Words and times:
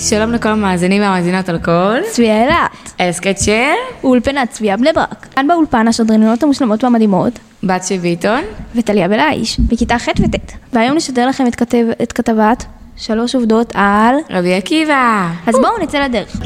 שלום 0.00 0.32
לכל 0.32 0.48
המאזינים 0.48 1.02
והמאזינות 1.02 1.48
על 1.48 1.58
כל. 1.58 1.96
צביה 2.10 2.42
אילת. 2.42 2.92
הסכת 3.00 3.38
של 3.38 3.72
אולפנת 4.04 4.50
צביה 4.50 4.76
בני 4.76 4.92
ברק. 4.92 5.26
כאן 5.34 5.48
באולפן 5.48 5.88
השדרניות 5.88 6.42
המושלמות 6.42 6.84
והמדהימות. 6.84 7.38
בת 7.62 7.84
של 7.84 7.96
ביטון. 7.96 8.40
וטליה 8.74 9.08
בלעיש, 9.08 9.60
בכיתה 9.60 9.98
ח' 9.98 10.08
וט'. 10.08 10.52
והיום 10.72 10.96
נשדר 10.96 11.28
לכם 11.28 11.46
את, 11.46 11.54
כתב, 11.54 11.84
את 12.02 12.12
כתבת 12.12 12.64
שלוש 12.96 13.34
עובדות 13.34 13.72
על... 13.74 14.14
רבי 14.30 14.54
עקיבא. 14.54 15.28
אז 15.46 15.54
בואו 15.54 15.82
נצא 15.82 15.98
לדרך. 15.98 16.36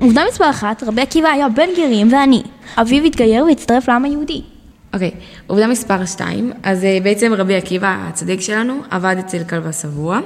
עובדה 0.00 0.22
מספר 0.28 0.50
אחת, 0.50 0.82
רבי 0.82 1.02
עקיבא 1.02 1.28
היה 1.28 1.48
בן 1.48 1.68
גרים 1.76 2.12
ואני. 2.12 2.42
אביו 2.80 3.04
התגייר 3.04 3.44
והצטרף 3.44 3.88
לעם 3.88 4.04
היהודי. 4.04 4.51
אוקיי, 4.94 5.10
עובדה 5.46 5.66
מספר 5.66 6.04
2, 6.04 6.52
אז 6.62 6.84
אה, 6.84 6.98
בעצם 7.02 7.32
רבי 7.36 7.56
עקיבא 7.56 7.96
הצדיק 8.08 8.40
שלנו 8.40 8.80
עבד 8.90 9.16
אצל 9.18 9.44
כלבא 9.44 9.72
שבוע, 9.72 10.20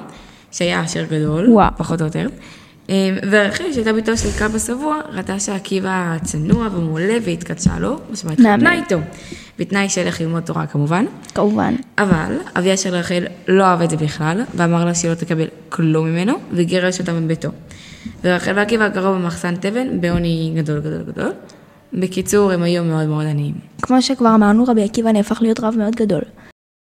שהיה 0.53 0.81
עשיר 0.81 1.05
גדול, 1.05 1.51
וואו. 1.51 1.71
פחות 1.77 2.01
או 2.01 2.07
יותר. 2.07 2.29
אה, 2.91 3.17
ורחל, 3.31 3.73
שהייתה 3.73 3.93
ביתו 3.93 4.17
של 4.17 4.31
כלבא 4.39 4.59
שבוע, 4.59 5.01
ראתה 5.13 5.41
שעקיבא 5.41 6.17
צנוע 6.23 6.69
ומעולה 6.73 7.15
והתקדשה 7.25 7.79
לו, 7.79 7.97
משמע. 8.11 8.33
התחתנה 8.33 8.73
איתו. 8.75 8.99
בתנאי 9.59 9.89
שילך 9.89 10.21
ללמוד 10.21 10.43
תורה 10.43 10.67
כמובן. 10.67 11.05
כמובן. 11.35 11.75
אבל 11.99 12.37
אביה 12.59 12.77
של 12.77 12.95
רחל 12.95 13.25
לא 13.49 13.65
אהב 13.65 13.83
את 13.83 13.91
זה 13.91 13.97
בכלל, 13.97 14.43
ואמר 14.55 14.85
לה 14.85 14.95
שהיא 14.95 15.11
לא 15.11 15.15
תקבל 15.15 15.47
כלום 15.69 16.07
ממנו, 16.07 16.33
וגירש 16.53 17.01
אותה 17.01 17.13
מביתו. 17.13 17.49
ורחל 18.25 18.53
ועקיבא 18.57 18.89
גרו 18.89 19.15
במחסן 19.15 19.57
תבן 19.57 20.01
בעוני 20.01 20.53
גדול 20.57 20.81
גדול 20.81 21.03
גדול. 21.03 21.33
בקיצור, 21.93 22.53
הם 22.53 22.63
היו 22.63 22.85
מאוד 22.85 23.07
מאוד 23.07 23.27
עניים. 23.27 23.55
כמו 23.87 24.03
שכבר 24.03 24.35
אמרנו, 24.35 24.65
רבי 24.65 24.85
עקיבא 24.85 25.13
נהפך 25.13 25.43
להיות 25.43 25.61
רב 25.61 25.75
מאוד 25.79 25.97
גדול. 25.97 26.23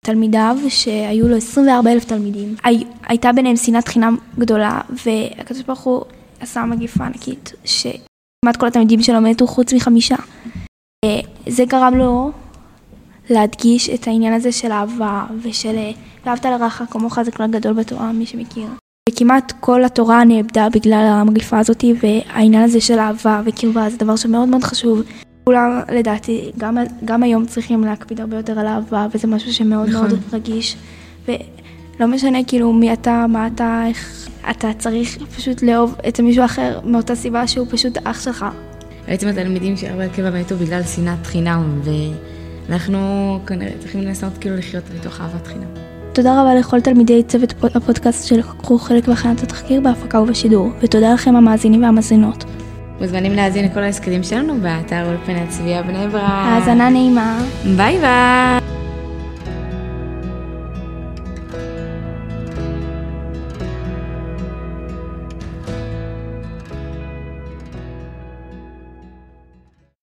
תלמידיו, 0.07 0.57
שהיו 0.69 1.29
לו 1.29 1.37
24 1.37 1.93
אלף 1.93 2.05
תלמידים, 2.05 2.55
הי, 2.65 2.85
הייתה 3.09 3.33
ביניהם 3.33 3.57
שנאת 3.57 3.89
חינם 3.89 4.17
גדולה, 4.39 4.81
והקדוש 5.05 5.63
ברוך 5.63 5.81
הוא 5.81 6.03
עשה 6.41 6.65
מגיפה 6.65 7.05
ענקית, 7.05 7.53
שכמעט 7.65 8.57
כל 8.59 8.67
התלמידים 8.67 9.03
שלו 9.03 9.21
מתו 9.21 9.47
חוץ 9.47 9.73
מחמישה. 9.73 10.17
זה 11.47 11.65
גרם 11.65 11.95
לו 11.95 12.31
להדגיש 13.31 13.91
את 13.91 14.07
העניין 14.07 14.33
הזה 14.33 14.53
של 14.53 14.73
אהבה, 14.73 15.25
ושל 15.43 15.77
אה, 15.77 15.91
ואהבת 16.25 16.45
לרעך 16.45 16.83
כמוך 16.91 17.23
זה 17.23 17.31
כלל 17.31 17.51
גדול 17.51 17.73
בתורה, 17.73 18.13
מי 18.13 18.27
שמכיר. 18.27 18.67
וכמעט 19.09 19.53
כל 19.61 19.85
התורה 19.85 20.25
נאבדה 20.25 20.69
בגלל 20.69 21.07
המגפה 21.11 21.59
הזאת, 21.59 21.85
והעניין 22.03 22.63
הזה 22.63 22.81
של 22.81 22.99
אהבה 22.99 23.43
וקרבה 23.45 23.91
זה 23.91 23.97
דבר 23.97 24.17
שמאוד 24.17 24.49
מאוד 24.49 24.65
חשוב. 24.65 25.03
כולם 25.49 25.81
לדעתי 25.93 26.51
גם, 26.59 26.77
גם 27.05 27.23
היום 27.23 27.47
צריכים 27.47 27.85
להקפיד 27.85 28.21
הרבה 28.21 28.37
יותר 28.37 28.59
על 28.59 28.67
אהבה 28.67 29.07
וזה 29.15 29.29
משהו 29.29 29.53
שמאוד 29.53 29.89
נכון. 29.89 30.07
מאוד 30.09 30.21
רגיש 30.33 30.77
ולא 31.29 32.07
משנה 32.09 32.39
כאילו 32.47 32.73
מי 32.73 32.93
אתה, 32.93 33.27
מה 33.29 33.47
אתה, 33.47 33.83
איך 33.89 34.29
אתה 34.51 34.69
צריך 34.79 35.19
פשוט 35.37 35.63
לאהוב 35.63 35.95
את 36.09 36.21
מישהו 36.21 36.45
אחר 36.45 36.81
מאותה 36.85 37.15
סיבה 37.15 37.47
שהוא 37.47 37.67
פשוט 37.71 37.99
אח 38.05 38.21
שלך. 38.21 38.47
בעצם 39.09 39.29
התלמידים 39.29 39.77
של 39.77 39.87
רבי 39.93 40.05
עקיבא 40.05 40.41
מתו 40.41 40.57
בגלל 40.57 40.83
שנאת 40.83 41.27
חינם, 41.27 41.81
ואנחנו 42.69 42.99
כנראה 43.47 43.73
צריכים 43.81 44.01
לנסות 44.03 44.39
כאילו 44.41 44.57
לחיות 44.57 44.85
מתוך 45.01 45.21
אהבת 45.21 45.47
חינם. 45.47 45.69
תודה 46.13 46.41
רבה 46.43 46.55
לכל 46.55 46.81
תלמידי 46.81 47.23
צוות 47.23 47.53
פוד- 47.53 47.77
הפודקאסט 47.77 48.29
שלקחו 48.29 48.79
חלק 48.79 49.09
בהכנת 49.09 49.43
התחקיר 49.43 49.81
בהפקה 49.81 50.21
ובשידור 50.21 50.71
ותודה 50.81 51.15
לכם 51.15 51.37
המאזינים 51.37 51.83
והמאזינות. 51.83 52.45
מוזמנים 53.01 53.33
להאזין 53.33 53.65
לכל 53.65 53.81
ההסכמים 53.81 54.23
שלנו 54.23 54.61
באתר 54.61 55.07
אולפנת 55.07 55.49
צביה 55.49 55.83
בני 55.83 56.09
ברק. 56.09 56.23
האזנה 56.25 56.89
נעימה. 56.91 57.39
ביי 57.77 57.99
ביי. 57.99 58.76